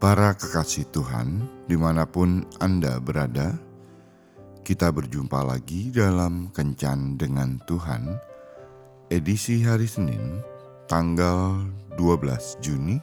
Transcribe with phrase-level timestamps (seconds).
[0.00, 3.52] Para kekasih Tuhan, di mana pun Anda berada,
[4.64, 8.08] kita berjumpa lagi dalam Kencan dengan Tuhan,
[9.12, 10.40] edisi hari Senin,
[10.88, 11.68] tanggal
[12.00, 12.96] 12 Juni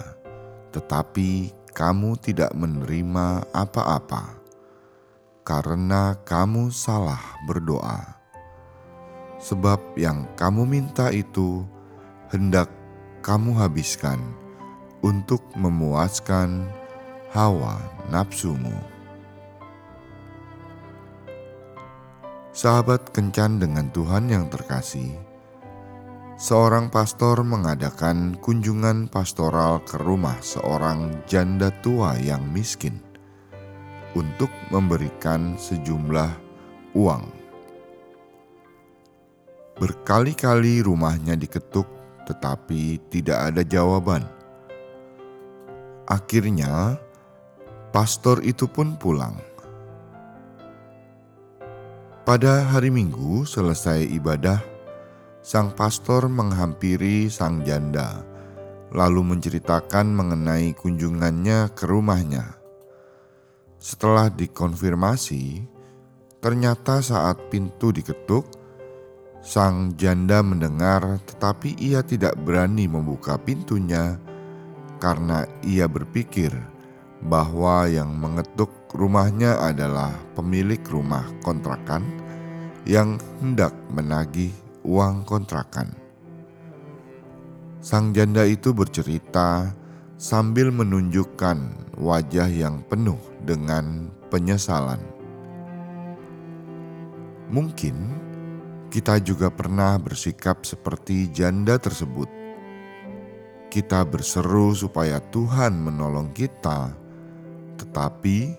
[0.74, 4.34] tetapi kamu tidak menerima apa-apa
[5.46, 8.18] karena kamu salah berdoa.
[9.38, 11.62] Sebab yang kamu minta itu
[12.34, 12.66] hendak
[13.22, 14.18] kamu habiskan
[15.06, 16.66] untuk memuaskan
[17.30, 17.78] hawa
[18.10, 18.74] nafsumu.
[22.50, 25.33] Sahabat kencan dengan Tuhan yang terkasih,
[26.34, 32.98] seorang pastor mengadakan kunjungan pastoral ke rumah seorang janda tua yang miskin
[34.18, 36.30] untuk memberikan sejumlah
[36.98, 37.24] uang.
[39.74, 41.86] Berkali-kali rumahnya diketuk,
[42.26, 44.22] tetapi tidak ada jawaban.
[46.06, 46.94] Akhirnya,
[47.90, 49.34] pastor itu pun pulang.
[52.22, 54.73] Pada hari Minggu, selesai ibadah,
[55.44, 58.24] sang pastor menghampiri sang janda,
[58.96, 62.56] lalu menceritakan mengenai kunjungannya ke rumahnya.
[63.76, 65.60] Setelah dikonfirmasi,
[66.40, 68.48] ternyata saat pintu diketuk,
[69.44, 74.16] sang janda mendengar, tetapi ia tidak berani membuka pintunya
[74.96, 76.56] karena ia berpikir
[77.20, 82.00] bahwa yang mengetuk rumahnya adalah pemilik rumah kontrakan
[82.88, 85.96] yang hendak menagih uang kontrakan.
[87.80, 89.72] Sang janda itu bercerita
[90.20, 91.58] sambil menunjukkan
[92.00, 95.00] wajah yang penuh dengan penyesalan.
[97.52, 97.96] Mungkin
[98.88, 102.30] kita juga pernah bersikap seperti janda tersebut.
[103.68, 106.94] Kita berseru supaya Tuhan menolong kita,
[107.76, 108.54] tetapi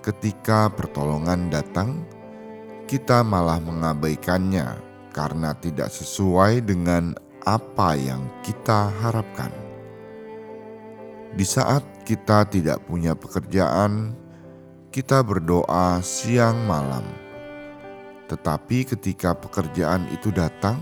[0.00, 2.06] ketika pertolongan datang,
[2.86, 7.12] kita malah mengabaikannya karena tidak sesuai dengan
[7.44, 9.52] apa yang kita harapkan.
[11.32, 14.12] Di saat kita tidak punya pekerjaan,
[14.92, 17.04] kita berdoa siang malam,
[18.28, 20.76] tetapi ketika pekerjaan itu datang,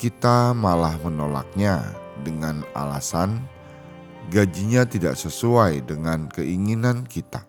[0.00, 1.84] kita malah menolaknya
[2.24, 3.42] dengan alasan
[4.32, 7.44] gajinya tidak sesuai dengan keinginan kita,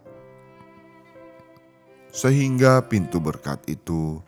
[2.11, 4.19] sehingga pintu berkat itu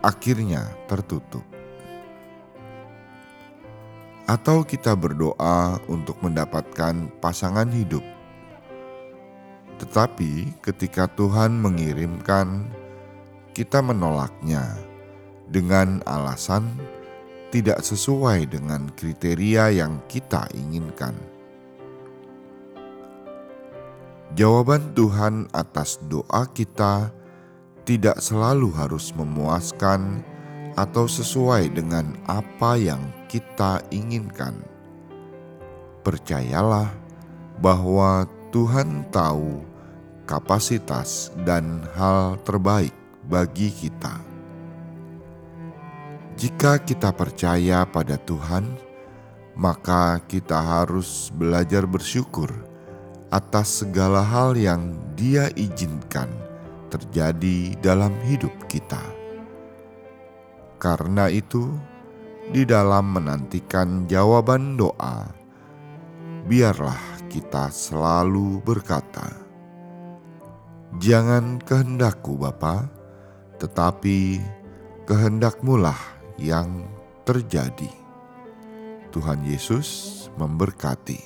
[0.00, 1.44] akhirnya tertutup.
[4.28, 8.04] Atau kita berdoa untuk mendapatkan pasangan hidup,
[9.80, 12.68] tetapi ketika Tuhan mengirimkan,
[13.56, 14.76] kita menolaknya
[15.48, 16.68] dengan alasan
[17.50, 21.16] tidak sesuai dengan kriteria yang kita inginkan.
[24.38, 27.10] Jawaban Tuhan atas doa kita
[27.84, 30.22] tidak selalu harus memuaskan
[30.78, 34.56] atau sesuai dengan apa yang kita inginkan.
[36.00, 36.88] Percayalah
[37.60, 39.60] bahwa Tuhan tahu
[40.24, 42.94] kapasitas dan hal terbaik
[43.28, 44.22] bagi kita.
[46.40, 48.64] Jika kita percaya pada Tuhan,
[49.52, 52.48] maka kita harus belajar bersyukur
[53.28, 56.49] atas segala hal yang Dia izinkan
[56.90, 59.00] terjadi dalam hidup kita.
[60.82, 61.70] Karena itu,
[62.50, 65.30] di dalam menantikan jawaban doa,
[66.50, 66.98] biarlah
[67.30, 69.30] kita selalu berkata,
[70.98, 72.90] "Jangan kehendakku, Bapa,
[73.62, 74.42] tetapi
[75.06, 76.00] kehendakmulah
[76.42, 76.90] yang
[77.22, 77.92] terjadi."
[79.10, 81.18] Tuhan Yesus memberkati.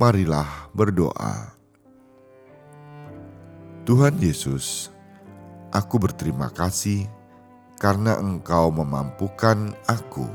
[0.00, 1.57] Marilah berdoa.
[3.88, 4.92] Tuhan Yesus,
[5.72, 7.08] aku berterima kasih
[7.80, 10.28] karena Engkau memampukan aku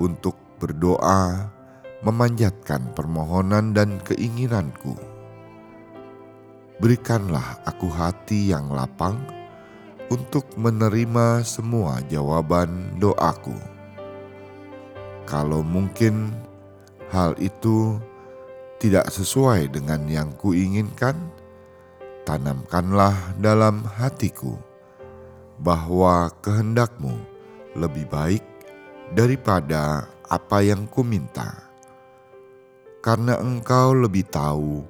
[0.00, 1.52] untuk berdoa,
[2.00, 4.96] memanjatkan permohonan dan keinginanku.
[6.80, 9.20] Berikanlah aku hati yang lapang
[10.08, 13.52] untuk menerima semua jawaban doaku.
[15.28, 16.32] Kalau mungkin
[17.12, 18.00] hal itu
[18.80, 21.41] tidak sesuai dengan yang kuinginkan,
[22.22, 24.54] tanamkanlah dalam hatiku
[25.62, 27.14] bahwa kehendakmu
[27.78, 28.44] lebih baik
[29.14, 31.68] daripada apa yang kuminta,
[33.04, 34.80] karena Engkau lebih tahu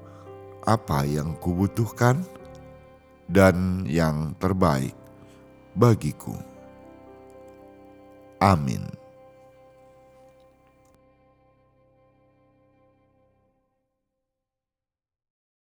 [0.63, 2.23] apa yang kubutuhkan
[3.27, 4.95] dan yang terbaik
[5.75, 6.37] bagiku.
[8.39, 9.02] Amin.